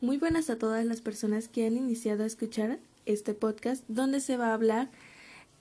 Muy 0.00 0.16
buenas 0.16 0.48
a 0.48 0.56
todas 0.56 0.86
las 0.86 1.00
personas 1.00 1.48
que 1.48 1.66
han 1.66 1.76
iniciado 1.76 2.22
a 2.22 2.26
escuchar 2.26 2.78
este 3.04 3.34
podcast 3.34 3.82
donde 3.88 4.20
se 4.20 4.36
va 4.36 4.50
a 4.50 4.54
hablar 4.54 4.90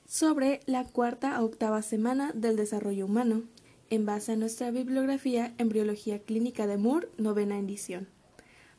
sobre 0.07 0.59
la 0.67 0.83
cuarta 0.83 1.35
a 1.35 1.43
octava 1.43 1.81
semana 1.81 2.33
del 2.33 2.55
desarrollo 2.55 3.07
humano, 3.07 3.41
en 3.89 4.05
base 4.05 4.33
a 4.33 4.35
nuestra 4.35 4.69
bibliografía 4.69 5.55
Embriología 5.57 6.19
Clínica 6.19 6.67
de 6.67 6.77
Moore, 6.77 7.09
novena 7.17 7.57
edición. 7.57 8.07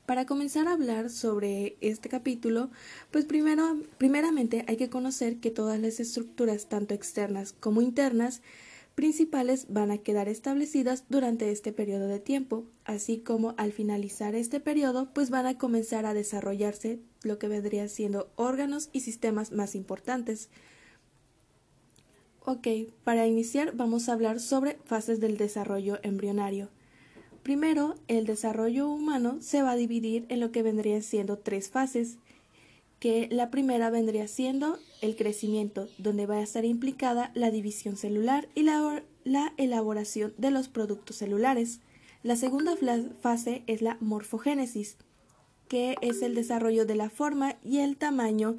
Para 0.06 0.26
comenzar 0.26 0.68
a 0.68 0.74
hablar 0.74 1.10
sobre 1.10 1.76
este 1.80 2.08
capítulo, 2.08 2.70
pues 3.10 3.24
primero, 3.24 3.82
primeramente 3.98 4.64
hay 4.68 4.76
que 4.76 4.90
conocer 4.90 5.38
que 5.38 5.50
todas 5.50 5.80
las 5.80 5.98
estructuras, 5.98 6.68
tanto 6.68 6.94
externas 6.94 7.52
como 7.52 7.82
internas, 7.82 8.42
principales 8.98 9.66
van 9.68 9.92
a 9.92 9.98
quedar 9.98 10.28
establecidas 10.28 11.04
durante 11.08 11.52
este 11.52 11.72
periodo 11.72 12.08
de 12.08 12.18
tiempo, 12.18 12.64
así 12.84 13.18
como 13.18 13.54
al 13.56 13.70
finalizar 13.70 14.34
este 14.34 14.58
periodo, 14.58 15.14
pues 15.14 15.30
van 15.30 15.46
a 15.46 15.56
comenzar 15.56 16.04
a 16.04 16.14
desarrollarse 16.14 16.98
lo 17.22 17.38
que 17.38 17.46
vendrían 17.46 17.90
siendo 17.90 18.28
órganos 18.34 18.90
y 18.92 18.98
sistemas 18.98 19.52
más 19.52 19.76
importantes. 19.76 20.48
Ok, 22.44 22.66
para 23.04 23.28
iniciar 23.28 23.76
vamos 23.76 24.08
a 24.08 24.14
hablar 24.14 24.40
sobre 24.40 24.78
fases 24.84 25.20
del 25.20 25.36
desarrollo 25.36 26.00
embrionario. 26.02 26.68
Primero, 27.44 27.94
el 28.08 28.26
desarrollo 28.26 28.88
humano 28.88 29.36
se 29.40 29.62
va 29.62 29.70
a 29.70 29.76
dividir 29.76 30.26
en 30.28 30.40
lo 30.40 30.50
que 30.50 30.64
vendrían 30.64 31.04
siendo 31.04 31.38
tres 31.38 31.70
fases, 31.70 32.18
que 33.00 33.28
la 33.30 33.50
primera 33.50 33.90
vendría 33.90 34.26
siendo 34.26 34.78
el 35.00 35.16
crecimiento, 35.16 35.88
donde 35.98 36.26
va 36.26 36.36
a 36.36 36.42
estar 36.42 36.64
implicada 36.64 37.30
la 37.34 37.50
división 37.50 37.96
celular 37.96 38.48
y 38.54 38.62
la, 38.62 39.02
la, 39.24 39.52
elaboración 39.56 40.34
de 40.36 40.50
los 40.50 40.68
productos 40.68 41.16
celulares. 41.16 41.80
La 42.22 42.36
segunda 42.36 42.74
fase 43.20 43.62
es 43.66 43.82
la 43.82 43.96
morfogénesis, 44.00 44.96
que 45.68 45.94
es 46.00 46.22
el 46.22 46.34
desarrollo 46.34 46.86
de 46.86 46.96
la 46.96 47.10
forma 47.10 47.56
y 47.62 47.78
el 47.78 47.96
tamaño 47.96 48.56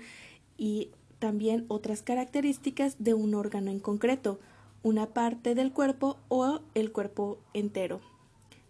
y 0.58 0.92
también 1.20 1.66
otras 1.68 2.02
características 2.02 2.96
de 3.00 3.14
un 3.14 3.36
órgano 3.36 3.72
en 3.72 3.80
concreto, 3.80 4.40
una 4.84 5.08
parte 5.08 5.56
del 5.56 5.74
cuerpo 5.74 6.18
o 6.30 6.62
el 6.74 6.94
cuerpo 6.94 7.40
entero. 7.54 8.00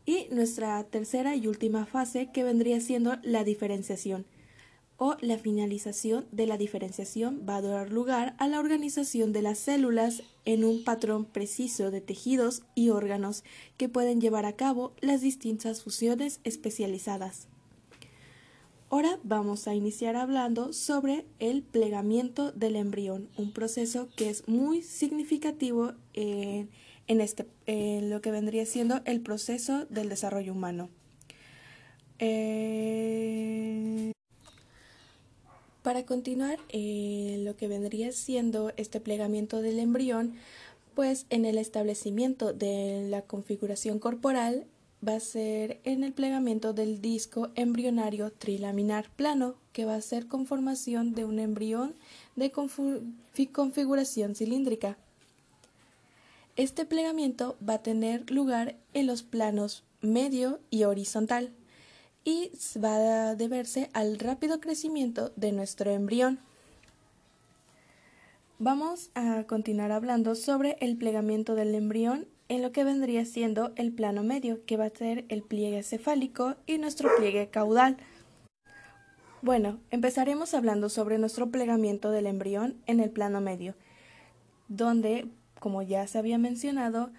Y 0.05 0.27
nuestra 0.31 0.83
tercera 0.85 1.35
y 1.35 1.45
última 1.45 1.85
fase 1.85 2.31
que 2.33 2.43
vendría 2.43 2.81
siendo 2.81 3.17
la 3.21 3.43
diferenciación, 3.43 4.25
o 4.99 5.15
la 5.21 5.37
finalización 5.37 6.27
de 6.31 6.45
la 6.45 6.57
diferenciación 6.57 7.45
va 7.47 7.55
a 7.55 7.61
dar 7.61 7.89
lugar 7.89 8.35
a 8.37 8.47
la 8.49 8.59
organización 8.59 9.31
de 9.31 9.41
las 9.41 9.57
células 9.57 10.23
en 10.43 10.65
un 10.65 10.83
patrón 10.83 11.23
preciso 11.23 11.89
de 11.89 12.01
tejidos 12.01 12.63
y 12.75 12.89
órganos 12.89 13.43
que 13.77 13.87
pueden 13.87 14.19
llevar 14.19 14.45
a 14.45 14.57
cabo 14.57 14.93
las 14.99 15.21
distintas 15.21 15.81
fusiones 15.81 16.41
especializadas. 16.43 17.47
Ahora 18.89 19.19
vamos 19.23 19.67
a 19.67 19.73
iniciar 19.73 20.17
hablando 20.17 20.73
sobre 20.73 21.25
el 21.39 21.61
plegamiento 21.63 22.51
del 22.51 22.75
embrión, 22.75 23.29
un 23.37 23.53
proceso 23.53 24.09
que 24.17 24.29
es 24.29 24.47
muy 24.49 24.81
significativo 24.81 25.93
en, 26.13 26.67
este, 27.07 27.47
en 27.67 28.09
lo 28.09 28.19
que 28.21 28.31
vendría 28.31 28.65
siendo 28.65 28.99
el 29.05 29.21
proceso 29.21 29.85
del 29.85 30.09
desarrollo 30.09 30.51
humano. 30.51 30.89
Eh, 32.17 34.11
para 35.81 36.05
continuar, 36.05 36.59
eh, 36.69 37.41
lo 37.43 37.55
que 37.55 37.67
vendría 37.67 38.11
siendo 38.11 38.71
este 38.77 38.99
plegamiento 38.99 39.61
del 39.61 39.79
embrión, 39.79 40.33
pues 40.95 41.25
en 41.29 41.45
el 41.45 41.57
establecimiento 41.57 42.53
de 42.53 43.07
la 43.09 43.21
configuración 43.21 43.99
corporal 43.99 44.65
va 45.07 45.15
a 45.15 45.19
ser 45.19 45.79
en 45.85 46.03
el 46.03 46.11
plegamiento 46.11 46.73
del 46.73 47.01
disco 47.01 47.49
embrionario 47.55 48.31
trilaminar 48.31 49.09
plano, 49.15 49.55
que 49.71 49.85
va 49.85 49.95
a 49.95 50.01
ser 50.01 50.27
conformación 50.27 51.13
de 51.13 51.23
un 51.23 51.39
embrión 51.39 51.95
de 52.35 52.51
configuración 52.51 54.35
cilíndrica. 54.35 54.97
Este 56.57 56.85
plegamiento 56.85 57.55
va 57.67 57.75
a 57.75 57.83
tener 57.83 58.29
lugar 58.29 58.75
en 58.93 59.07
los 59.07 59.23
planos 59.23 59.83
medio 60.01 60.59
y 60.69 60.83
horizontal 60.83 61.51
y 62.23 62.51
va 62.83 63.29
a 63.29 63.35
deberse 63.35 63.89
al 63.93 64.19
rápido 64.19 64.59
crecimiento 64.59 65.31
de 65.35 65.51
nuestro 65.51 65.91
embrión. 65.91 66.39
Vamos 68.57 69.09
a 69.15 69.45
continuar 69.45 69.91
hablando 69.91 70.35
sobre 70.35 70.77
el 70.81 70.97
plegamiento 70.97 71.55
del 71.55 71.73
embrión 71.75 72.27
en 72.49 72.61
lo 72.61 72.71
que 72.71 72.83
vendría 72.83 73.23
siendo 73.25 73.71
el 73.75 73.93
plano 73.93 74.23
medio, 74.23 74.65
que 74.65 74.75
va 74.75 74.85
a 74.85 74.89
ser 74.89 75.23
el 75.29 75.43
pliegue 75.43 75.83
cefálico 75.83 76.55
y 76.65 76.77
nuestro 76.77 77.09
pliegue 77.17 77.47
caudal. 77.47 77.97
Bueno, 79.41 79.79
empezaremos 79.91 80.53
hablando 80.53 80.89
sobre 80.89 81.17
nuestro 81.17 81.49
plegamiento 81.49 82.11
del 82.11 82.25
embrión 82.25 82.75
en 82.87 82.99
el 82.99 83.11
plano 83.11 83.39
medio, 83.39 83.75
donde, 84.67 85.27
como 85.59 85.81
ya 85.81 86.05
se 86.07 86.17
había 86.17 86.37
mencionado, 86.37 87.11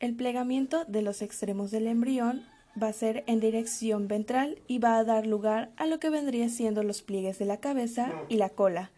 el 0.00 0.14
plegamiento 0.14 0.84
de 0.86 1.02
los 1.02 1.20
extremos 1.20 1.70
del 1.70 1.88
embrión 1.88 2.44
va 2.80 2.88
a 2.88 2.92
ser 2.92 3.24
en 3.26 3.40
dirección 3.40 4.08
ventral 4.08 4.58
y 4.66 4.78
va 4.78 4.98
a 4.98 5.04
dar 5.04 5.26
lugar 5.26 5.70
a 5.76 5.86
lo 5.86 5.98
que 5.98 6.10
vendría 6.10 6.48
siendo 6.48 6.82
los 6.82 7.02
pliegues 7.02 7.38
de 7.38 7.44
la 7.44 7.58
cabeza 7.58 8.12
y 8.28 8.36
la 8.36 8.50
cola, 8.50 8.90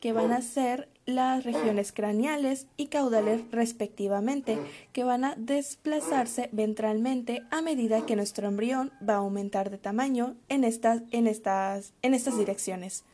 que 0.00 0.12
van 0.12 0.32
a 0.32 0.42
ser 0.42 0.88
las 1.06 1.44
regiones 1.44 1.92
craneales 1.92 2.66
y 2.76 2.86
caudales 2.86 3.42
respectivamente, 3.50 4.58
que 4.92 5.04
van 5.04 5.24
a 5.24 5.34
desplazarse 5.36 6.48
ventralmente 6.52 7.42
a 7.50 7.62
medida 7.62 8.04
que 8.04 8.16
nuestro 8.16 8.48
embrión 8.48 8.92
va 9.08 9.14
a 9.14 9.18
aumentar 9.18 9.70
de 9.70 9.78
tamaño 9.78 10.34
en 10.48 10.64
estas, 10.64 11.02
en 11.12 11.26
estas, 11.26 11.92
en 12.02 12.14
estas 12.14 12.36
direcciones. 12.36 13.04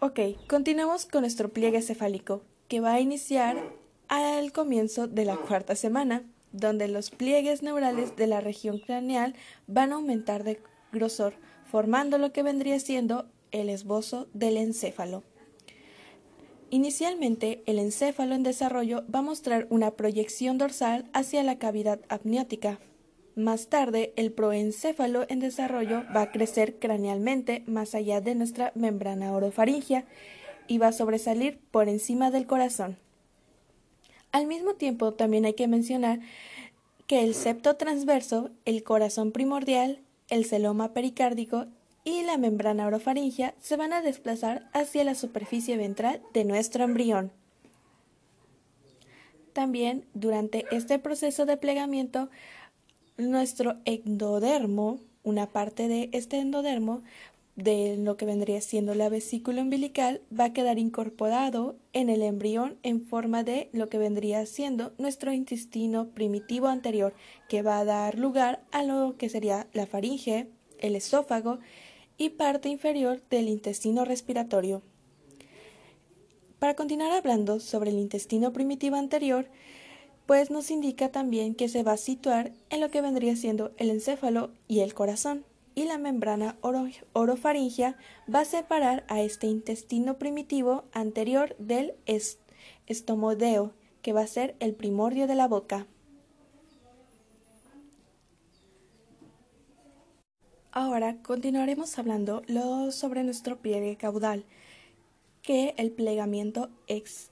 Ok, 0.00 0.20
continuamos 0.48 1.06
con 1.06 1.22
nuestro 1.22 1.50
pliegue 1.50 1.82
cefálico, 1.82 2.42
que 2.68 2.80
va 2.80 2.94
a 2.94 3.00
iniciar 3.00 3.56
al 4.08 4.52
comienzo 4.52 5.06
de 5.06 5.24
la 5.24 5.36
cuarta 5.36 5.76
semana 5.76 6.22
donde 6.54 6.88
los 6.88 7.10
pliegues 7.10 7.62
neurales 7.62 8.16
de 8.16 8.28
la 8.28 8.40
región 8.40 8.78
craneal 8.78 9.34
van 9.66 9.92
a 9.92 9.96
aumentar 9.96 10.44
de 10.44 10.60
grosor, 10.92 11.34
formando 11.64 12.16
lo 12.16 12.32
que 12.32 12.44
vendría 12.44 12.78
siendo 12.78 13.26
el 13.50 13.68
esbozo 13.68 14.28
del 14.32 14.56
encéfalo. 14.56 15.24
Inicialmente, 16.70 17.62
el 17.66 17.78
encéfalo 17.78 18.34
en 18.34 18.42
desarrollo 18.42 19.04
va 19.12 19.18
a 19.18 19.22
mostrar 19.22 19.66
una 19.70 19.92
proyección 19.92 20.56
dorsal 20.56 21.10
hacia 21.12 21.42
la 21.42 21.58
cavidad 21.58 22.00
amniótica. 22.08 22.78
Más 23.36 23.66
tarde, 23.68 24.12
el 24.16 24.32
proencéfalo 24.32 25.26
en 25.28 25.40
desarrollo 25.40 26.04
va 26.14 26.22
a 26.22 26.32
crecer 26.32 26.78
cranealmente 26.78 27.64
más 27.66 27.96
allá 27.96 28.20
de 28.20 28.36
nuestra 28.36 28.70
membrana 28.76 29.32
orofaringia 29.32 30.04
y 30.68 30.78
va 30.78 30.88
a 30.88 30.92
sobresalir 30.92 31.58
por 31.72 31.88
encima 31.88 32.30
del 32.30 32.46
corazón. 32.46 32.96
Al 34.34 34.48
mismo 34.48 34.74
tiempo, 34.74 35.12
también 35.12 35.44
hay 35.44 35.54
que 35.54 35.68
mencionar 35.68 36.18
que 37.06 37.22
el 37.22 37.36
septo 37.36 37.76
transverso, 37.76 38.50
el 38.64 38.82
corazón 38.82 39.30
primordial, 39.30 40.00
el 40.28 40.44
celoma 40.44 40.92
pericárdico 40.92 41.66
y 42.02 42.24
la 42.24 42.36
membrana 42.36 42.88
orofaringia 42.88 43.54
se 43.60 43.76
van 43.76 43.92
a 43.92 44.02
desplazar 44.02 44.68
hacia 44.72 45.04
la 45.04 45.14
superficie 45.14 45.76
ventral 45.76 46.20
de 46.32 46.44
nuestro 46.44 46.82
embrión. 46.82 47.30
También 49.52 50.04
durante 50.14 50.64
este 50.72 50.98
proceso 50.98 51.46
de 51.46 51.56
plegamiento, 51.56 52.28
nuestro 53.16 53.76
endodermo, 53.84 54.98
una 55.22 55.46
parte 55.46 55.86
de 55.86 56.08
este 56.12 56.40
endodermo, 56.40 57.04
de 57.56 57.96
lo 57.96 58.16
que 58.16 58.26
vendría 58.26 58.60
siendo 58.60 58.94
la 58.94 59.08
vesícula 59.08 59.62
umbilical 59.62 60.22
va 60.38 60.46
a 60.46 60.52
quedar 60.52 60.78
incorporado 60.78 61.76
en 61.92 62.10
el 62.10 62.22
embrión 62.22 62.78
en 62.82 63.06
forma 63.06 63.44
de 63.44 63.68
lo 63.72 63.88
que 63.88 63.98
vendría 63.98 64.44
siendo 64.46 64.92
nuestro 64.98 65.32
intestino 65.32 66.08
primitivo 66.08 66.66
anterior, 66.66 67.14
que 67.48 67.62
va 67.62 67.78
a 67.78 67.84
dar 67.84 68.18
lugar 68.18 68.64
a 68.72 68.82
lo 68.82 69.16
que 69.16 69.28
sería 69.28 69.68
la 69.72 69.86
faringe, 69.86 70.48
el 70.80 70.96
esófago 70.96 71.60
y 72.18 72.30
parte 72.30 72.68
inferior 72.68 73.22
del 73.30 73.48
intestino 73.48 74.04
respiratorio. 74.04 74.82
Para 76.58 76.74
continuar 76.74 77.12
hablando 77.12 77.60
sobre 77.60 77.90
el 77.90 77.98
intestino 77.98 78.52
primitivo 78.52 78.96
anterior, 78.96 79.46
pues 80.26 80.50
nos 80.50 80.70
indica 80.70 81.10
también 81.10 81.54
que 81.54 81.68
se 81.68 81.82
va 81.82 81.92
a 81.92 81.98
situar 81.98 82.52
en 82.70 82.80
lo 82.80 82.90
que 82.90 83.02
vendría 83.02 83.36
siendo 83.36 83.72
el 83.76 83.90
encéfalo 83.90 84.50
y 84.66 84.80
el 84.80 84.94
corazón 84.94 85.44
y 85.74 85.84
la 85.84 85.98
membrana 85.98 86.56
orofaringia 87.12 87.96
va 88.32 88.40
a 88.40 88.44
separar 88.44 89.04
a 89.08 89.20
este 89.20 89.46
intestino 89.46 90.18
primitivo 90.18 90.84
anterior 90.92 91.56
del 91.58 91.94
estomodeo, 92.86 93.72
que 94.02 94.12
va 94.12 94.22
a 94.22 94.26
ser 94.26 94.56
el 94.60 94.74
primordio 94.74 95.26
de 95.26 95.34
la 95.34 95.48
boca. 95.48 95.86
Ahora 100.70 101.22
continuaremos 101.22 101.98
hablando 101.98 102.42
sobre 102.90 103.22
nuestro 103.22 103.58
pliegue 103.58 103.96
caudal, 103.96 104.44
que 105.40 105.74
el 105.76 105.92
plegamiento 105.92 106.70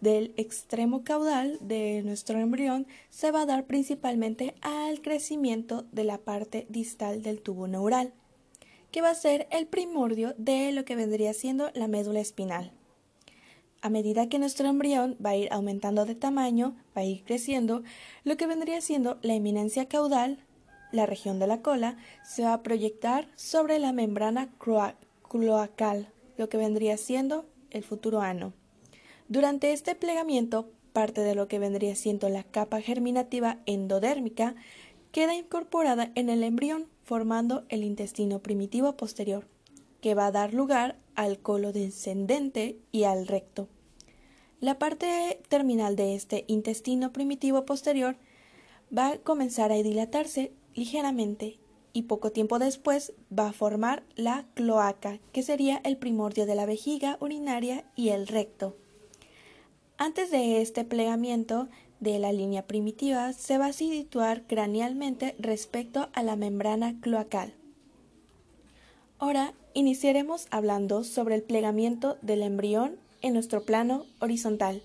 del 0.00 0.34
extremo 0.36 1.02
caudal 1.02 1.58
de 1.60 2.02
nuestro 2.04 2.38
embrión 2.38 2.86
se 3.08 3.30
va 3.30 3.42
a 3.42 3.46
dar 3.46 3.66
principalmente 3.66 4.54
al 4.60 5.00
crecimiento 5.00 5.86
de 5.92 6.04
la 6.04 6.18
parte 6.18 6.66
distal 6.68 7.22
del 7.22 7.40
tubo 7.40 7.66
neural 7.66 8.12
que 8.92 9.00
va 9.00 9.10
a 9.10 9.14
ser 9.14 9.48
el 9.50 9.66
primordio 9.66 10.34
de 10.36 10.70
lo 10.72 10.84
que 10.84 10.94
vendría 10.94 11.32
siendo 11.34 11.70
la 11.74 11.88
médula 11.88 12.20
espinal. 12.20 12.70
A 13.80 13.88
medida 13.88 14.28
que 14.28 14.38
nuestro 14.38 14.68
embrión 14.68 15.16
va 15.24 15.30
a 15.30 15.36
ir 15.36 15.48
aumentando 15.52 16.04
de 16.04 16.14
tamaño, 16.14 16.76
va 16.96 17.00
a 17.00 17.04
ir 17.04 17.24
creciendo, 17.24 17.82
lo 18.22 18.36
que 18.36 18.46
vendría 18.46 18.80
siendo 18.80 19.18
la 19.22 19.34
eminencia 19.34 19.88
caudal, 19.88 20.38
la 20.92 21.06
región 21.06 21.40
de 21.40 21.48
la 21.48 21.62
cola, 21.62 21.96
se 22.22 22.42
va 22.42 22.52
a 22.52 22.62
proyectar 22.62 23.26
sobre 23.34 23.80
la 23.80 23.92
membrana 23.92 24.50
cloacal, 25.28 26.08
lo 26.36 26.48
que 26.48 26.58
vendría 26.58 26.96
siendo 26.96 27.46
el 27.70 27.82
futuro 27.82 28.20
ano. 28.20 28.52
Durante 29.26 29.72
este 29.72 29.94
plegamiento, 29.94 30.70
parte 30.92 31.22
de 31.22 31.34
lo 31.34 31.48
que 31.48 31.58
vendría 31.58 31.96
siendo 31.96 32.28
la 32.28 32.44
capa 32.44 32.80
germinativa 32.80 33.58
endodérmica 33.66 34.54
queda 35.12 35.34
incorporada 35.34 36.10
en 36.14 36.30
el 36.30 36.42
embrión, 36.42 36.88
formando 37.04 37.64
el 37.68 37.84
intestino 37.84 38.40
primitivo 38.40 38.96
posterior, 38.96 39.46
que 40.00 40.14
va 40.14 40.26
a 40.26 40.32
dar 40.32 40.54
lugar 40.54 40.96
al 41.14 41.38
colo 41.38 41.72
descendente 41.72 42.78
y 42.90 43.04
al 43.04 43.26
recto. 43.28 43.68
La 44.60 44.78
parte 44.78 45.40
terminal 45.48 45.96
de 45.96 46.14
este 46.14 46.44
intestino 46.48 47.12
primitivo 47.12 47.64
posterior 47.64 48.16
va 48.96 49.08
a 49.08 49.18
comenzar 49.18 49.70
a 49.70 49.76
dilatarse 49.76 50.52
ligeramente 50.74 51.58
y 51.92 52.02
poco 52.02 52.32
tiempo 52.32 52.58
después 52.58 53.12
va 53.36 53.48
a 53.48 53.52
formar 53.52 54.02
la 54.16 54.46
cloaca, 54.54 55.18
que 55.32 55.42
sería 55.42 55.80
el 55.84 55.98
primordio 55.98 56.46
de 56.46 56.54
la 56.54 56.64
vejiga 56.64 57.18
urinaria 57.20 57.84
y 57.96 58.10
el 58.10 58.26
recto. 58.26 58.76
Antes 59.98 60.30
de 60.30 60.62
este 60.62 60.84
plegamiento 60.84 61.68
de 62.02 62.18
la 62.18 62.32
línea 62.32 62.66
primitiva 62.66 63.32
se 63.32 63.58
va 63.58 63.66
a 63.66 63.72
situar 63.72 64.42
cranealmente 64.48 65.36
respecto 65.38 66.08
a 66.12 66.24
la 66.24 66.34
membrana 66.34 67.00
cloacal. 67.00 67.54
Ahora 69.20 69.54
iniciaremos 69.72 70.48
hablando 70.50 71.04
sobre 71.04 71.36
el 71.36 71.42
plegamiento 71.42 72.18
del 72.20 72.42
embrión 72.42 72.96
en 73.20 73.34
nuestro 73.34 73.62
plano 73.62 74.04
horizontal. 74.18 74.82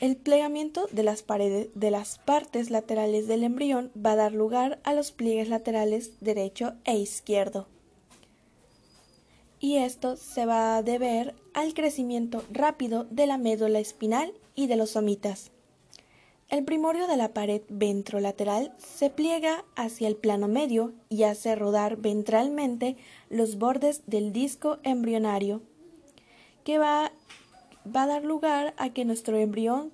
El 0.00 0.16
plegamiento 0.16 0.88
de 0.90 1.04
las, 1.04 1.22
paredes, 1.22 1.68
de 1.76 1.92
las 1.92 2.18
partes 2.18 2.70
laterales 2.70 3.28
del 3.28 3.44
embrión 3.44 3.92
va 3.96 4.12
a 4.12 4.16
dar 4.16 4.32
lugar 4.32 4.80
a 4.82 4.94
los 4.94 5.12
pliegues 5.12 5.48
laterales 5.48 6.10
derecho 6.20 6.74
e 6.84 6.96
izquierdo 6.96 7.68
y 9.64 9.78
esto 9.78 10.16
se 10.18 10.44
va 10.44 10.76
a 10.76 10.82
deber 10.82 11.34
al 11.54 11.72
crecimiento 11.72 12.44
rápido 12.50 13.04
de 13.04 13.26
la 13.26 13.38
médula 13.38 13.78
espinal 13.78 14.34
y 14.54 14.66
de 14.66 14.76
los 14.76 14.90
somitas. 14.90 15.52
El 16.50 16.66
primorio 16.66 17.06
de 17.06 17.16
la 17.16 17.32
pared 17.32 17.62
ventrolateral 17.70 18.74
se 18.76 19.08
pliega 19.08 19.64
hacia 19.74 20.06
el 20.06 20.16
plano 20.16 20.48
medio 20.48 20.92
y 21.08 21.22
hace 21.22 21.54
rodar 21.54 21.96
ventralmente 21.96 22.98
los 23.30 23.56
bordes 23.56 24.02
del 24.06 24.34
disco 24.34 24.80
embrionario, 24.82 25.62
que 26.62 26.76
va, 26.76 27.12
va 27.86 28.02
a 28.02 28.08
dar 28.08 28.22
lugar 28.22 28.74
a 28.76 28.90
que 28.90 29.06
nuestro 29.06 29.38
embrión 29.38 29.92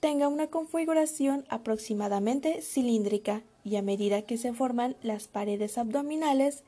tenga 0.00 0.28
una 0.28 0.46
configuración 0.46 1.44
aproximadamente 1.50 2.62
cilíndrica 2.62 3.42
y 3.64 3.76
a 3.76 3.82
medida 3.82 4.22
que 4.22 4.38
se 4.38 4.54
forman 4.54 4.96
las 5.02 5.28
paredes 5.28 5.76
abdominales 5.76 6.64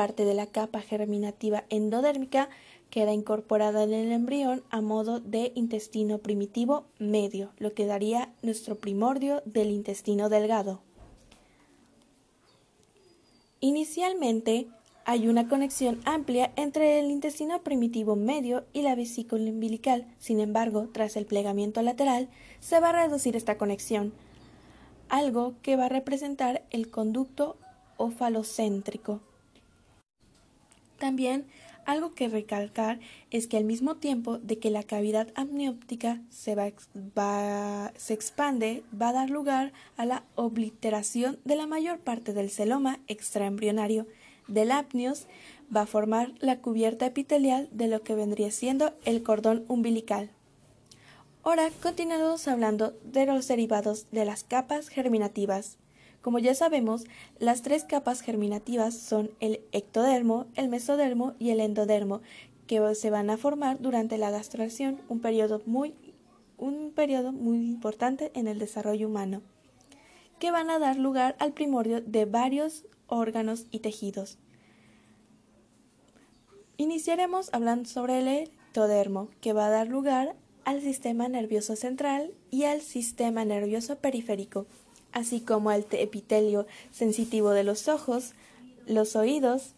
parte 0.00 0.24
de 0.24 0.32
la 0.32 0.46
capa 0.46 0.80
germinativa 0.80 1.64
endodérmica 1.68 2.48
queda 2.88 3.12
incorporada 3.12 3.82
en 3.82 3.92
el 3.92 4.12
embrión 4.12 4.62
a 4.70 4.80
modo 4.80 5.20
de 5.20 5.52
intestino 5.54 6.16
primitivo 6.16 6.86
medio, 6.98 7.50
lo 7.58 7.74
que 7.74 7.84
daría 7.84 8.32
nuestro 8.40 8.78
primordio 8.78 9.42
del 9.44 9.70
intestino 9.70 10.30
delgado. 10.30 10.80
Inicialmente, 13.60 14.68
hay 15.04 15.28
una 15.28 15.50
conexión 15.50 16.00
amplia 16.06 16.50
entre 16.56 16.98
el 16.98 17.10
intestino 17.10 17.62
primitivo 17.62 18.16
medio 18.16 18.64
y 18.72 18.80
la 18.80 18.94
vesícula 18.94 19.50
umbilical. 19.50 20.06
Sin 20.18 20.40
embargo, 20.40 20.88
tras 20.90 21.14
el 21.18 21.26
plegamiento 21.26 21.82
lateral, 21.82 22.30
se 22.60 22.80
va 22.80 22.88
a 22.88 23.04
reducir 23.04 23.36
esta 23.36 23.58
conexión, 23.58 24.14
algo 25.10 25.56
que 25.60 25.76
va 25.76 25.84
a 25.84 25.90
representar 25.90 26.64
el 26.70 26.90
conducto 26.90 27.58
ofalocéntrico. 27.98 29.20
También 31.00 31.46
algo 31.86 32.12
que 32.12 32.28
recalcar 32.28 33.00
es 33.30 33.46
que 33.46 33.56
al 33.56 33.64
mismo 33.64 33.96
tiempo 33.96 34.36
de 34.36 34.58
que 34.58 34.68
la 34.68 34.82
cavidad 34.82 35.28
amnióptica 35.34 36.20
se, 36.28 36.54
va, 36.54 37.92
se 37.96 38.12
expande, 38.12 38.84
va 39.00 39.08
a 39.08 39.14
dar 39.14 39.30
lugar 39.30 39.72
a 39.96 40.04
la 40.04 40.24
obliteración 40.34 41.38
de 41.46 41.56
la 41.56 41.66
mayor 41.66 42.00
parte 42.00 42.34
del 42.34 42.50
celoma 42.50 43.00
extraembrionario 43.06 44.06
del 44.46 44.72
apnios, 44.72 45.26
va 45.74 45.82
a 45.82 45.86
formar 45.86 46.34
la 46.40 46.58
cubierta 46.58 47.06
epitelial 47.06 47.70
de 47.72 47.88
lo 47.88 48.02
que 48.02 48.14
vendría 48.14 48.50
siendo 48.50 48.92
el 49.06 49.22
cordón 49.22 49.64
umbilical. 49.66 50.28
Ahora 51.42 51.70
continuamos 51.82 52.46
hablando 52.46 52.92
de 53.04 53.24
los 53.24 53.48
derivados 53.48 54.10
de 54.10 54.26
las 54.26 54.44
capas 54.44 54.88
germinativas. 54.88 55.78
Como 56.22 56.38
ya 56.38 56.54
sabemos, 56.54 57.04
las 57.38 57.62
tres 57.62 57.84
capas 57.84 58.20
germinativas 58.20 58.94
son 58.94 59.30
el 59.40 59.62
ectodermo, 59.72 60.46
el 60.54 60.68
mesodermo 60.68 61.34
y 61.38 61.50
el 61.50 61.60
endodermo, 61.60 62.20
que 62.66 62.94
se 62.94 63.10
van 63.10 63.30
a 63.30 63.36
formar 63.36 63.80
durante 63.80 64.18
la 64.18 64.30
gastración, 64.30 65.00
un 65.08 65.20
periodo 65.20 65.62
muy, 65.64 65.94
un 66.58 66.92
periodo 66.94 67.32
muy 67.32 67.56
importante 67.58 68.30
en 68.34 68.46
el 68.48 68.58
desarrollo 68.58 69.08
humano, 69.08 69.42
que 70.38 70.50
van 70.50 70.70
a 70.70 70.78
dar 70.78 70.96
lugar 70.96 71.36
al 71.38 71.52
primordio 71.52 72.00
de 72.02 72.26
varios 72.26 72.84
órganos 73.06 73.66
y 73.70 73.80
tejidos. 73.80 74.38
Iniciaremos 76.76 77.48
hablando 77.52 77.88
sobre 77.88 78.20
el 78.20 78.28
ectodermo, 78.28 79.28
que 79.40 79.52
va 79.52 79.66
a 79.66 79.70
dar 79.70 79.88
lugar 79.88 80.36
al 80.64 80.80
sistema 80.80 81.28
nervioso 81.28 81.76
central 81.76 82.32
y 82.50 82.64
al 82.64 82.82
sistema 82.82 83.44
nervioso 83.44 83.98
periférico 83.98 84.66
así 85.12 85.40
como 85.40 85.72
el 85.72 85.86
epitelio 85.90 86.66
sensitivo 86.92 87.50
de 87.50 87.64
los 87.64 87.88
ojos, 87.88 88.32
los 88.86 89.16
oídos 89.16 89.74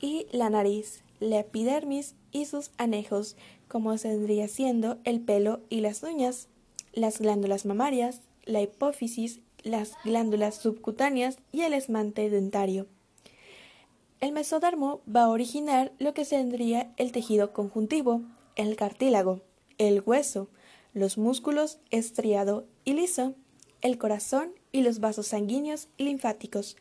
y 0.00 0.26
la 0.32 0.50
nariz, 0.50 1.02
la 1.20 1.40
epidermis 1.40 2.14
y 2.32 2.46
sus 2.46 2.70
anejos, 2.78 3.36
como 3.68 3.94
vendría 3.96 4.48
siendo 4.48 4.98
el 5.04 5.20
pelo 5.20 5.60
y 5.68 5.80
las 5.80 6.02
uñas, 6.02 6.48
las 6.92 7.18
glándulas 7.18 7.66
mamarias, 7.66 8.20
la 8.44 8.62
hipófisis, 8.62 9.40
las 9.62 9.92
glándulas 10.04 10.56
subcutáneas 10.56 11.38
y 11.52 11.62
el 11.62 11.74
esmante 11.74 12.30
dentario. 12.30 12.86
El 14.20 14.32
mesodermo 14.32 15.00
va 15.14 15.24
a 15.24 15.28
originar 15.28 15.92
lo 15.98 16.12
que 16.14 16.24
tendría 16.24 16.90
el 16.96 17.12
tejido 17.12 17.52
conjuntivo, 17.52 18.22
el 18.56 18.74
cartílago, 18.74 19.40
el 19.78 20.02
hueso, 20.04 20.48
los 20.94 21.18
músculos 21.18 21.78
estriado 21.90 22.66
y 22.84 22.94
liso, 22.94 23.34
el 23.80 23.98
corazón 23.98 24.52
y 24.72 24.82
los 24.82 25.00
vasos 25.00 25.28
sanguíneos 25.28 25.88
y 25.96 26.04
linfáticos, 26.04 26.76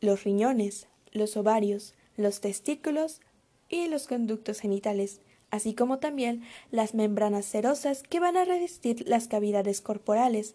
los 0.00 0.24
riñones, 0.24 0.88
los 1.12 1.36
ovarios, 1.36 1.94
los 2.16 2.40
testículos 2.40 3.20
y 3.68 3.88
los 3.88 4.06
conductos 4.06 4.60
genitales, 4.60 5.20
así 5.50 5.74
como 5.74 5.98
también 5.98 6.42
las 6.70 6.94
membranas 6.94 7.44
serosas 7.44 8.02
que 8.02 8.20
van 8.20 8.36
a 8.36 8.44
resistir 8.44 9.08
las 9.08 9.28
cavidades 9.28 9.80
corporales, 9.80 10.54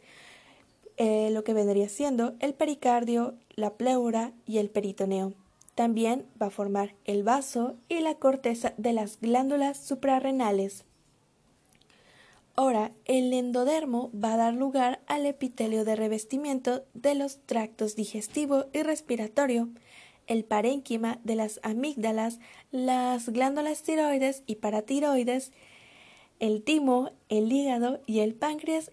eh, 0.98 1.30
lo 1.32 1.44
que 1.44 1.54
vendría 1.54 1.90
siendo 1.90 2.36
el 2.40 2.54
pericardio, 2.54 3.36
la 3.56 3.76
pleura 3.76 4.34
y 4.46 4.58
el 4.58 4.70
peritoneo. 4.70 5.34
También 5.76 6.26
va 6.42 6.48
a 6.48 6.52
formar 6.52 6.96
el 7.06 7.22
vaso 7.22 7.76
y 7.88 8.00
la 8.00 8.16
corteza 8.16 8.74
de 8.78 8.94
las 8.94 9.22
glándulas 9.22 9.78
suprarrenales. 9.78 10.87
Ahora, 12.60 12.92
el 13.06 13.32
endodermo 13.34 14.10
va 14.12 14.34
a 14.34 14.38
dar 14.38 14.56
lugar 14.56 15.00
al 15.06 15.28
epitelio 15.28 15.86
de 15.86 15.96
revestimiento 15.96 16.86
de 16.96 17.14
los 17.14 17.38
tractos 17.46 17.96
digestivo 17.96 18.66
y 18.74 18.82
respiratorio, 18.82 19.70
el 20.26 20.44
parénquima 20.44 21.20
de 21.24 21.36
las 21.36 21.60
amígdalas, 21.62 22.40
las 22.72 23.30
glándulas 23.30 23.84
tiroides 23.84 24.42
y 24.48 24.56
paratiroides, 24.56 25.52
el 26.40 26.64
timo, 26.64 27.12
el 27.30 27.52
hígado 27.52 28.02
y 28.08 28.22
el 28.22 28.34
páncreas, 28.34 28.92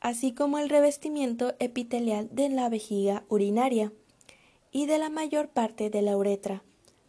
así 0.00 0.32
como 0.32 0.58
el 0.58 0.68
revestimiento 0.68 1.54
epitelial 1.60 2.30
de 2.32 2.48
la 2.48 2.68
vejiga 2.68 3.22
urinaria 3.28 3.92
y 4.72 4.86
de 4.86 4.98
la 4.98 5.08
mayor 5.08 5.50
parte 5.50 5.88
de 5.88 6.02
la 6.02 6.16
uretra, 6.16 6.64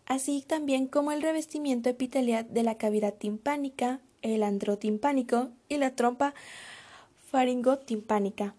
así 0.05 0.43
también 0.45 0.85
como 0.85 1.11
el 1.11 1.23
revestimiento 1.23 1.89
epitelial 1.89 2.45
de 2.53 2.61
la 2.61 2.77
cavidad 2.77 3.15
timpánica, 3.15 4.01
el 4.23 4.41
androtimpánico 4.41 5.51
y 5.69 5.77
la 5.77 5.95
trompa 5.95 6.33
faringotimpánica. 7.29 8.55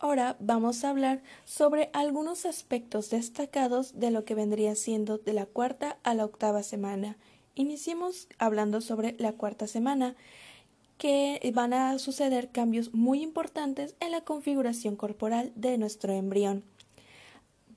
Ahora 0.00 0.36
vamos 0.38 0.84
a 0.84 0.90
hablar 0.90 1.22
sobre 1.44 1.88
algunos 1.92 2.44
aspectos 2.44 3.08
destacados 3.08 3.98
de 3.98 4.10
lo 4.10 4.24
que 4.24 4.34
vendría 4.34 4.74
siendo 4.74 5.16
de 5.16 5.32
la 5.32 5.46
cuarta 5.46 5.98
a 6.02 6.14
la 6.14 6.24
octava 6.24 6.62
semana. 6.62 7.16
Iniciemos 7.54 8.28
hablando 8.38 8.80
sobre 8.80 9.14
la 9.18 9.32
cuarta 9.32 9.66
semana, 9.66 10.14
que 10.98 11.40
van 11.54 11.72
a 11.72 11.98
suceder 11.98 12.50
cambios 12.50 12.92
muy 12.92 13.22
importantes 13.22 13.94
en 14.00 14.10
la 14.10 14.20
configuración 14.20 14.96
corporal 14.96 15.52
de 15.54 15.78
nuestro 15.78 16.12
embrión. 16.12 16.64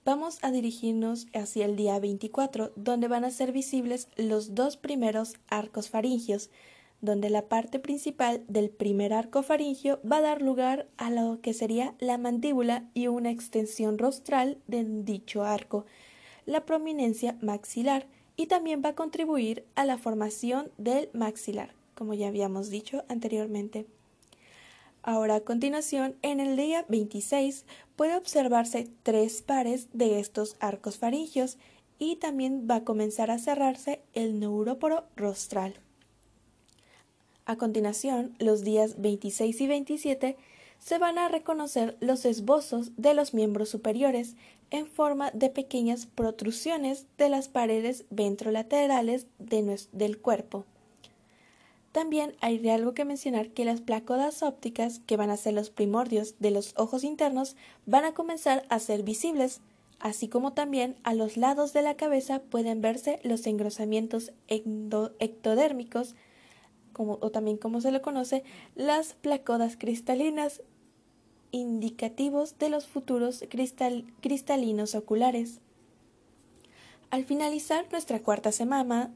Vamos 0.07 0.39
a 0.41 0.51
dirigirnos 0.51 1.27
hacia 1.33 1.65
el 1.65 1.75
día 1.75 1.99
24, 1.99 2.71
donde 2.77 3.09
van 3.09 3.25
a 3.25 3.29
ser 3.29 3.51
visibles 3.51 4.07
los 4.15 4.55
dos 4.55 4.77
primeros 4.77 5.33
arcos 5.49 5.89
faringios, 5.89 6.49
donde 7.01 7.29
la 7.29 7.49
parte 7.49 7.77
principal 7.77 8.41
del 8.47 8.69
primer 8.69 9.11
arco 9.11 9.43
faringio 9.43 9.99
va 10.09 10.19
a 10.19 10.21
dar 10.21 10.41
lugar 10.41 10.87
a 10.95 11.09
lo 11.09 11.41
que 11.41 11.53
sería 11.53 11.93
la 11.99 12.17
mandíbula 12.17 12.89
y 12.93 13.07
una 13.07 13.31
extensión 13.31 13.97
rostral 13.97 14.59
de 14.67 14.85
dicho 14.85 15.43
arco, 15.43 15.85
la 16.45 16.65
prominencia 16.65 17.37
maxilar, 17.41 18.07
y 18.37 18.45
también 18.45 18.81
va 18.85 18.91
a 18.91 18.95
contribuir 18.95 19.65
a 19.75 19.83
la 19.83 19.97
formación 19.97 20.71
del 20.77 21.09
maxilar, 21.11 21.73
como 21.95 22.13
ya 22.13 22.29
habíamos 22.29 22.69
dicho 22.69 23.03
anteriormente. 23.09 23.87
Ahora 25.07 25.35
a 25.35 25.39
continuación, 25.39 26.17
en 26.21 26.41
el 26.41 26.57
día 26.57 26.83
26 26.89 27.63
puede 27.95 28.17
observarse 28.17 28.89
tres 29.03 29.41
pares 29.41 29.87
de 29.93 30.19
estos 30.19 30.57
arcos 30.59 30.97
faringios 30.97 31.57
y 31.97 32.17
también 32.17 32.67
va 32.69 32.75
a 32.75 32.83
comenzar 32.83 33.31
a 33.31 33.39
cerrarse 33.39 34.01
el 34.13 34.37
neuróporo 34.37 35.05
rostral. 35.15 35.75
A 37.45 37.55
continuación, 37.55 38.35
los 38.39 38.65
días 38.65 39.01
26 39.01 39.61
y 39.61 39.67
27 39.67 40.37
se 40.77 40.97
van 40.97 41.19
a 41.19 41.29
reconocer 41.29 41.95
los 42.01 42.25
esbozos 42.25 42.91
de 42.97 43.13
los 43.13 43.33
miembros 43.33 43.69
superiores 43.69 44.35
en 44.71 44.87
forma 44.87 45.31
de 45.31 45.49
pequeñas 45.49 46.05
protrusiones 46.05 47.05
de 47.17 47.29
las 47.29 47.47
paredes 47.47 48.03
ventrolaterales 48.09 49.27
del 49.39 50.17
cuerpo. 50.17 50.65
También 51.91 52.36
hay 52.41 52.67
algo 52.70 52.94
que 52.94 53.06
mencionar 53.06 53.50
que 53.50 53.65
las 53.65 53.82
placodas 53.82 54.44
ópticas, 54.44 55.00
que 55.06 55.17
van 55.17 55.29
a 55.29 55.38
ser 55.38 55.53
los 55.53 55.70
primordios 55.70 56.36
de 56.39 56.51
los 56.51 56.74
ojos 56.77 57.03
internos, 57.03 57.56
van 57.86 58.06
a 58.06 58.13
comenzar 58.13 58.65
a 58.70 58.79
ser 58.79 59.03
visibles, 59.03 59.62
así 60.00 60.27
como 60.27 60.53
también 60.53 60.96
a 61.03 61.13
los 61.13 61.38
lados 61.38 61.74
de 61.74 61.82
la 61.82 61.96
cabeza 61.96 62.39
pueden 62.39 62.82
verse 62.82 63.20
los 63.24 63.48
engrosamientos 63.48 64.32
ectodérmicos, 64.48 66.15
como, 66.94 67.17
o 67.22 67.32
también 67.32 67.58
como 67.58 67.82
se 67.82 67.91
le 67.91 68.01
conoce, 68.01 68.44
las 68.75 69.13
placodas 69.13 69.77
cristalinas, 69.77 70.62
indicativos 71.51 72.58
de 72.60 72.70
los 72.70 72.88
futuros 72.88 73.44
cristalinos 74.20 74.96
oculares. 74.96 75.62
Al 77.10 77.24
finalizar 77.24 77.86
nuestra 77.91 78.22
cuarta 78.22 78.51
semana, 78.51 79.13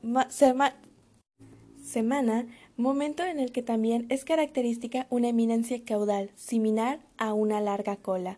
semana, 1.84 2.48
momento 2.82 3.24
en 3.24 3.40
el 3.40 3.52
que 3.52 3.64
también 3.64 4.06
es 4.10 4.26
característica 4.26 5.08
una 5.10 5.30
eminencia 5.30 5.84
caudal, 5.84 6.32
similar 6.36 7.00
a 7.18 7.34
una 7.34 7.62
larga 7.62 7.96
cola. 7.96 8.38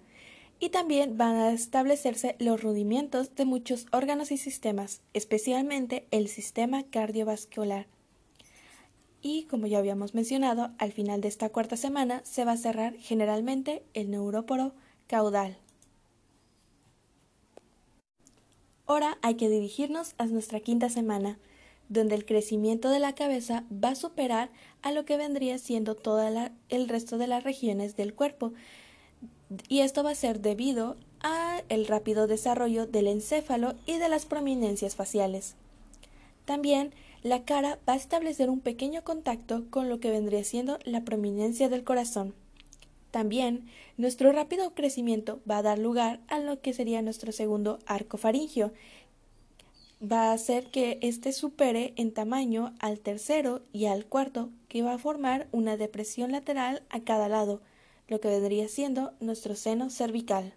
Y 0.60 0.70
también 0.70 1.18
van 1.18 1.36
a 1.36 1.52
establecerse 1.52 2.36
los 2.40 2.62
rudimentos 2.62 3.36
de 3.36 3.46
muchos 3.46 3.88
órganos 3.92 4.32
y 4.32 4.38
sistemas, 4.38 5.02
especialmente 5.14 6.08
el 6.12 6.28
sistema 6.30 6.84
cardiovascular. 6.84 7.88
Y 9.22 9.44
como 9.44 9.68
ya 9.68 9.80
habíamos 9.80 10.14
mencionado, 10.14 10.72
al 10.78 10.92
final 10.92 11.22
de 11.22 11.30
esta 11.30 11.50
cuarta 11.50 11.78
semana 11.78 12.22
se 12.24 12.46
va 12.46 12.54
a 12.54 12.58
cerrar 12.58 12.96
generalmente 12.98 13.84
el 13.94 14.12
neuróporo 14.12 14.74
caudal. 15.08 15.58
Ahora 18.86 19.18
hay 19.22 19.36
que 19.36 19.50
dirigirnos 19.50 20.14
a 20.18 20.26
nuestra 20.26 20.60
quinta 20.60 20.90
semana, 20.90 21.40
donde 21.90 22.16
el 22.16 22.26
crecimiento 22.26 22.90
de 22.90 23.00
la 23.00 23.14
cabeza 23.14 23.64
va 23.72 23.90
a 23.90 23.96
superar 23.96 24.50
a 24.82 24.92
lo 24.92 25.06
que 25.06 25.18
vendría 25.18 25.58
siendo 25.58 25.96
todo 25.96 26.22
el 26.70 26.90
resto 26.90 27.18
de 27.18 27.28
las 27.28 27.44
regiones 27.44 27.96
del 27.96 28.14
cuerpo. 28.14 28.54
Y 29.68 29.80
esto 29.80 30.04
va 30.04 30.12
a 30.12 30.16
ser 30.16 30.40
debido 30.40 30.96
al 31.20 31.86
rápido 31.88 32.28
desarrollo 32.28 32.86
del 32.86 33.08
encéfalo 33.08 33.76
y 33.86 33.98
de 33.98 34.10
las 34.10 34.26
prominencias 34.26 34.96
faciales. 34.96 35.56
También 36.46 36.94
la 37.22 37.46
cara 37.46 37.80
va 37.88 37.94
a 37.94 37.98
establecer 37.98 38.50
un 38.50 38.60
pequeño 38.60 39.04
contacto 39.04 39.64
con 39.70 39.88
lo 39.88 40.00
que 40.00 40.12
vendría 40.12 40.44
siendo 40.44 40.78
la 40.84 41.06
prominencia 41.06 41.70
del 41.70 41.86
corazón. 41.86 42.34
También, 43.12 43.68
nuestro 43.96 44.32
rápido 44.32 44.74
crecimiento 44.74 45.40
va 45.50 45.60
a 45.60 45.62
dar 45.62 45.78
lugar 45.78 46.20
a 46.28 46.40
lo 46.40 46.60
que 46.62 46.74
sería 46.74 47.02
nuestro 47.04 47.32
segundo 47.32 47.78
arco 47.86 48.18
faringio, 48.18 48.74
va 50.04 50.30
a 50.30 50.34
hacer 50.34 50.70
que 50.70 51.00
éste 51.02 51.32
supere 51.32 51.94
en 51.96 52.14
tamaño 52.14 52.74
al 52.80 53.00
tercero 53.00 53.62
y 53.72 53.86
al 53.86 54.06
cuarto, 54.06 54.50
que 54.68 54.82
va 54.82 54.94
a 54.94 54.98
formar 54.98 55.48
una 55.52 55.78
depresión 55.78 56.32
lateral 56.32 56.84
a 56.90 57.00
cada 57.00 57.30
lado, 57.30 57.62
lo 58.08 58.20
que 58.20 58.28
vendría 58.28 58.68
siendo 58.68 59.14
nuestro 59.22 59.56
seno 59.56 59.90
cervical. 59.90 60.54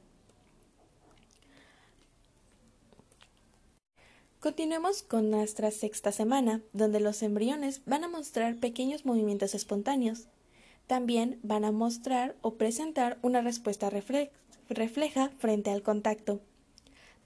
Continuemos 4.40 5.02
con 5.02 5.30
nuestra 5.30 5.70
sexta 5.70 6.12
semana, 6.12 6.60
donde 6.72 7.00
los 7.00 7.22
embriones 7.22 7.82
van 7.84 8.04
a 8.04 8.08
mostrar 8.08 8.56
pequeños 8.56 9.04
movimientos 9.04 9.54
espontáneos. 9.54 10.26
También 10.86 11.40
van 11.42 11.64
a 11.64 11.72
mostrar 11.72 12.36
o 12.42 12.54
presentar 12.54 13.18
una 13.22 13.40
respuesta 13.40 13.90
refleja 13.90 15.30
frente 15.38 15.70
al 15.70 15.82
contacto. 15.82 16.40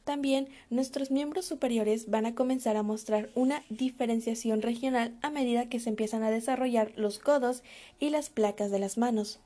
También 0.05 0.49
nuestros 0.71 1.11
miembros 1.11 1.45
superiores 1.45 2.11
van 2.11 2.27
a 2.27 2.35
comenzar 2.35 2.77
a 2.77 2.83
mostrar 2.83 3.31
una 3.35 3.63
diferenciación 3.69 4.63
regional 4.63 5.17
a 5.23 5.31
medida 5.31 5.69
que 5.69 5.81
se 5.81 5.91
empiezan 5.91 6.23
a 6.23 6.31
desarrollar 6.31 6.93
los 6.97 7.19
codos 7.19 7.63
y 7.99 8.11
las 8.11 8.31
placas 8.31 8.71
de 8.71 8.79
las 8.79 8.99
manos, 8.99 9.41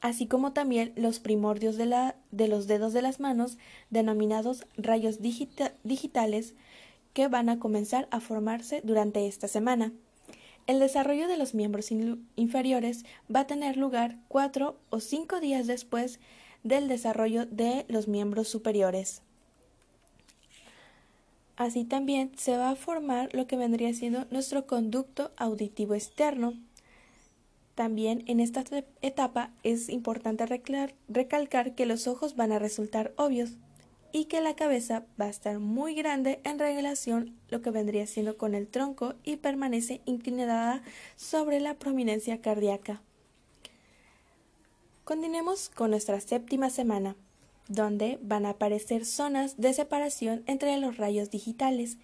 así 0.00 0.26
como 0.26 0.52
también 0.52 0.92
los 0.96 1.20
primordios 1.20 1.76
de, 1.76 1.86
la, 1.86 2.16
de 2.30 2.48
los 2.48 2.66
dedos 2.66 2.92
de 2.92 3.02
las 3.02 3.20
manos, 3.20 3.58
denominados 3.90 4.66
rayos 4.76 5.20
digitales, 5.20 6.54
que 7.12 7.28
van 7.28 7.48
a 7.48 7.58
comenzar 7.58 8.08
a 8.10 8.20
formarse 8.20 8.80
durante 8.82 9.26
esta 9.26 9.48
semana. 9.48 9.92
El 10.66 10.78
desarrollo 10.78 11.26
de 11.26 11.36
los 11.36 11.54
miembros 11.54 11.90
inferiores 12.36 13.04
va 13.34 13.40
a 13.40 13.46
tener 13.46 13.76
lugar 13.76 14.18
cuatro 14.28 14.78
o 14.90 15.00
cinco 15.00 15.40
días 15.40 15.66
después 15.66 16.20
del 16.62 16.88
desarrollo 16.88 17.46
de 17.46 17.84
los 17.88 18.06
miembros 18.06 18.48
superiores. 18.48 19.22
Así 21.60 21.84
también 21.84 22.32
se 22.38 22.56
va 22.56 22.70
a 22.70 22.74
formar 22.74 23.34
lo 23.34 23.46
que 23.46 23.54
vendría 23.54 23.92
siendo 23.92 24.24
nuestro 24.30 24.66
conducto 24.66 25.30
auditivo 25.36 25.92
externo. 25.92 26.54
También 27.74 28.24
en 28.28 28.40
esta 28.40 28.64
etapa 29.02 29.50
es 29.62 29.90
importante 29.90 30.46
recalcar 30.46 31.74
que 31.74 31.84
los 31.84 32.06
ojos 32.06 32.34
van 32.34 32.52
a 32.52 32.58
resultar 32.58 33.12
obvios 33.16 33.58
y 34.10 34.24
que 34.24 34.40
la 34.40 34.56
cabeza 34.56 35.04
va 35.20 35.26
a 35.26 35.28
estar 35.28 35.58
muy 35.58 35.92
grande 35.92 36.40
en 36.44 36.58
relación 36.58 37.36
lo 37.50 37.60
que 37.60 37.70
vendría 37.70 38.06
siendo 38.06 38.38
con 38.38 38.54
el 38.54 38.66
tronco 38.66 39.16
y 39.22 39.36
permanece 39.36 40.00
inclinada 40.06 40.82
sobre 41.14 41.60
la 41.60 41.74
prominencia 41.74 42.40
cardíaca. 42.40 43.02
Continuemos 45.04 45.68
con 45.68 45.90
nuestra 45.90 46.22
séptima 46.22 46.70
semana 46.70 47.16
donde 47.70 48.18
van 48.20 48.44
a 48.44 48.50
aparecer 48.50 49.06
zonas 49.06 49.56
de 49.56 49.72
separación 49.72 50.42
entre 50.46 50.76
los 50.76 50.98
rayos 50.98 51.30
digitales 51.30 51.96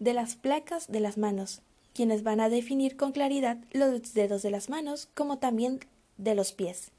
de 0.00 0.12
las 0.12 0.34
placas 0.34 0.90
de 0.90 1.00
las 1.00 1.16
manos, 1.16 1.62
quienes 1.94 2.24
van 2.24 2.40
a 2.40 2.48
definir 2.48 2.96
con 2.96 3.12
claridad 3.12 3.58
los 3.72 4.14
dedos 4.14 4.42
de 4.42 4.50
las 4.50 4.68
manos 4.68 5.08
como 5.14 5.38
también 5.38 5.78
de 6.18 6.34
los 6.34 6.52
pies. 6.52 6.90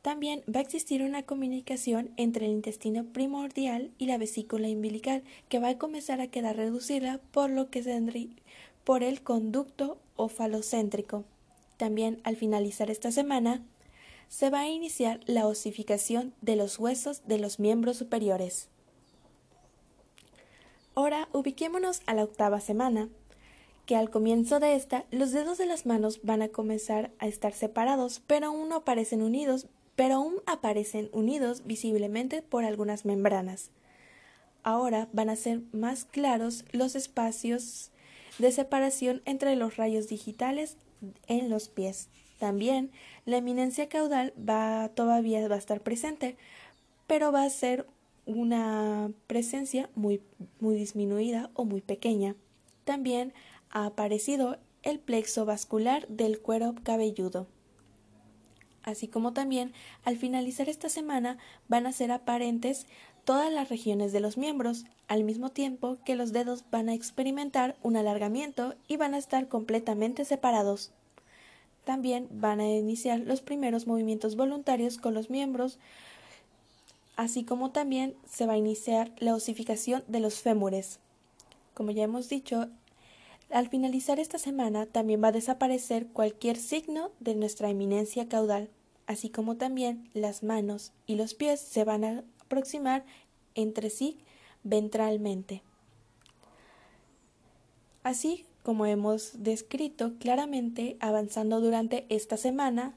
También 0.00 0.42
va 0.48 0.60
a 0.60 0.62
existir 0.62 1.02
una 1.02 1.22
comunicación 1.24 2.10
entre 2.16 2.46
el 2.46 2.52
intestino 2.52 3.04
primordial 3.04 3.90
y 3.98 4.06
la 4.06 4.16
vesícula 4.16 4.68
umbilical 4.68 5.22
que 5.50 5.58
va 5.58 5.68
a 5.68 5.78
comenzar 5.78 6.22
a 6.22 6.28
quedar 6.28 6.56
reducida 6.56 7.20
por 7.32 7.50
lo 7.50 7.68
que 7.68 7.82
se 7.82 8.00
por 8.84 9.02
el 9.02 9.22
conducto 9.22 9.98
o 10.16 10.28
falocéntrico. 10.28 11.24
También 11.76 12.18
al 12.24 12.36
finalizar 12.36 12.90
esta 12.90 13.12
semana 13.12 13.62
se 14.30 14.48
va 14.48 14.60
a 14.60 14.68
iniciar 14.68 15.20
la 15.26 15.46
osificación 15.48 16.32
de 16.40 16.54
los 16.54 16.78
huesos 16.78 17.26
de 17.26 17.36
los 17.36 17.58
miembros 17.58 17.96
superiores. 17.96 18.68
Ahora 20.94 21.28
ubiquémonos 21.32 22.00
a 22.06 22.14
la 22.14 22.22
octava 22.24 22.60
semana, 22.60 23.08
que 23.86 23.96
al 23.96 24.08
comienzo 24.08 24.60
de 24.60 24.76
esta 24.76 25.04
los 25.10 25.32
dedos 25.32 25.58
de 25.58 25.66
las 25.66 25.84
manos 25.84 26.20
van 26.22 26.42
a 26.42 26.48
comenzar 26.48 27.10
a 27.18 27.26
estar 27.26 27.52
separados, 27.52 28.22
pero 28.26 28.46
aún 28.46 28.68
no 28.68 28.76
aparecen 28.76 29.20
unidos, 29.20 29.66
pero 29.96 30.14
aún 30.14 30.36
aparecen 30.46 31.10
unidos 31.12 31.66
visiblemente 31.66 32.40
por 32.40 32.64
algunas 32.64 33.04
membranas. 33.04 33.70
Ahora 34.62 35.08
van 35.12 35.28
a 35.28 35.36
ser 35.36 35.62
más 35.72 36.04
claros 36.04 36.64
los 36.70 36.94
espacios 36.94 37.90
de 38.38 38.52
separación 38.52 39.22
entre 39.24 39.56
los 39.56 39.76
rayos 39.76 40.06
digitales 40.06 40.76
en 41.26 41.50
los 41.50 41.68
pies. 41.68 42.08
También 42.40 42.90
la 43.26 43.36
eminencia 43.36 43.90
caudal 43.90 44.32
va 44.36 44.88
todavía 44.94 45.46
va 45.46 45.56
a 45.56 45.58
estar 45.58 45.82
presente, 45.82 46.38
pero 47.06 47.32
va 47.32 47.42
a 47.42 47.50
ser 47.50 47.86
una 48.24 49.12
presencia 49.26 49.90
muy, 49.94 50.22
muy 50.58 50.74
disminuida 50.74 51.50
o 51.52 51.66
muy 51.66 51.82
pequeña. 51.82 52.36
También 52.84 53.34
ha 53.68 53.84
aparecido 53.84 54.56
el 54.82 55.00
plexo 55.00 55.44
vascular 55.44 56.08
del 56.08 56.40
cuero 56.40 56.74
cabelludo. 56.82 57.46
Así 58.84 59.06
como 59.06 59.34
también 59.34 59.74
al 60.02 60.16
finalizar 60.16 60.70
esta 60.70 60.88
semana 60.88 61.36
van 61.68 61.86
a 61.86 61.92
ser 61.92 62.10
aparentes 62.10 62.86
todas 63.26 63.52
las 63.52 63.68
regiones 63.68 64.12
de 64.12 64.20
los 64.20 64.38
miembros, 64.38 64.86
al 65.08 65.24
mismo 65.24 65.50
tiempo 65.50 65.98
que 66.06 66.16
los 66.16 66.32
dedos 66.32 66.64
van 66.70 66.88
a 66.88 66.94
experimentar 66.94 67.76
un 67.82 67.98
alargamiento 67.98 68.76
y 68.88 68.96
van 68.96 69.12
a 69.12 69.18
estar 69.18 69.46
completamente 69.48 70.24
separados. 70.24 70.94
También 71.90 72.28
van 72.30 72.60
a 72.60 72.68
iniciar 72.68 73.18
los 73.18 73.40
primeros 73.40 73.88
movimientos 73.88 74.36
voluntarios 74.36 74.96
con 74.96 75.12
los 75.12 75.28
miembros, 75.28 75.80
así 77.16 77.42
como 77.42 77.72
también 77.72 78.14
se 78.30 78.46
va 78.46 78.52
a 78.52 78.58
iniciar 78.58 79.10
la 79.18 79.34
osificación 79.34 80.04
de 80.06 80.20
los 80.20 80.38
fémures. 80.38 81.00
Como 81.74 81.90
ya 81.90 82.04
hemos 82.04 82.28
dicho, 82.28 82.68
al 83.50 83.68
finalizar 83.68 84.20
esta 84.20 84.38
semana 84.38 84.86
también 84.86 85.20
va 85.20 85.28
a 85.28 85.32
desaparecer 85.32 86.06
cualquier 86.06 86.58
signo 86.58 87.10
de 87.18 87.34
nuestra 87.34 87.70
eminencia 87.70 88.28
caudal, 88.28 88.68
así 89.08 89.28
como 89.28 89.56
también 89.56 90.08
las 90.14 90.44
manos 90.44 90.92
y 91.08 91.16
los 91.16 91.34
pies 91.34 91.60
se 91.60 91.82
van 91.82 92.04
a 92.04 92.22
aproximar 92.38 93.04
entre 93.56 93.90
sí 93.90 94.16
ventralmente. 94.62 95.64
Así 98.04 98.46
como 98.62 98.86
hemos 98.86 99.42
descrito 99.42 100.14
claramente, 100.18 100.96
avanzando 101.00 101.60
durante 101.60 102.06
esta 102.08 102.36
semana, 102.36 102.94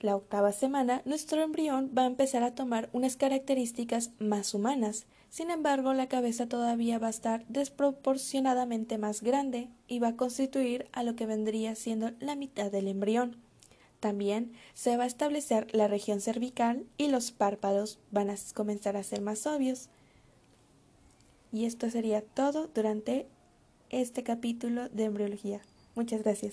la 0.00 0.16
octava 0.16 0.52
semana, 0.52 1.02
nuestro 1.04 1.42
embrión 1.42 1.90
va 1.96 2.02
a 2.02 2.06
empezar 2.06 2.42
a 2.42 2.54
tomar 2.54 2.90
unas 2.92 3.16
características 3.16 4.10
más 4.18 4.52
humanas, 4.52 5.06
sin 5.34 5.50
embargo, 5.50 5.94
la 5.94 6.06
cabeza 6.06 6.48
todavía 6.48 7.00
va 7.00 7.08
a 7.08 7.10
estar 7.10 7.44
desproporcionadamente 7.48 8.98
más 8.98 9.20
grande 9.20 9.68
y 9.88 9.98
va 9.98 10.10
a 10.10 10.16
constituir 10.16 10.86
a 10.92 11.02
lo 11.02 11.16
que 11.16 11.26
vendría 11.26 11.74
siendo 11.74 12.12
la 12.20 12.36
mitad 12.36 12.70
del 12.70 12.86
embrión. 12.86 13.36
También 13.98 14.52
se 14.74 14.96
va 14.96 15.02
a 15.02 15.08
establecer 15.08 15.66
la 15.74 15.88
región 15.88 16.20
cervical 16.20 16.86
y 16.98 17.08
los 17.08 17.32
párpados 17.32 17.98
van 18.12 18.30
a 18.30 18.36
comenzar 18.54 18.96
a 18.96 19.02
ser 19.02 19.22
más 19.22 19.44
obvios. 19.48 19.88
Y 21.52 21.64
esto 21.64 21.90
sería 21.90 22.22
todo 22.22 22.70
durante 22.72 23.26
este 24.00 24.22
capítulo 24.22 24.88
de 24.88 25.04
embriología. 25.04 25.60
Muchas 25.94 26.22
gracias. 26.22 26.52